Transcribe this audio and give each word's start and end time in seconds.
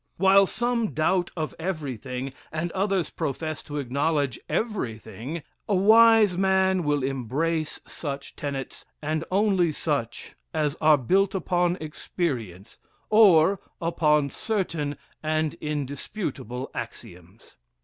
Whilst 0.17 0.55
some 0.55 0.95
doubt 0.95 1.29
of 1.37 1.53
everything, 1.59 2.33
and 2.51 2.71
others 2.71 3.11
profess 3.11 3.61
to 3.61 3.77
acknowledge 3.77 4.39
everything, 4.49 5.43
a 5.69 5.75
wise 5.75 6.35
man 6.39 6.83
will 6.85 7.03
embrace 7.03 7.79
such 7.85 8.35
tenets, 8.35 8.83
and 8.99 9.23
only 9.29 9.71
such 9.71 10.33
as 10.55 10.73
are 10.81 10.97
built 10.97 11.35
upon 11.35 11.75
experience, 11.79 12.79
or 13.11 13.59
upon 13.79 14.31
certain 14.31 14.95
and 15.21 15.53
indisputable 15.61 16.71
axioms." 16.73 17.57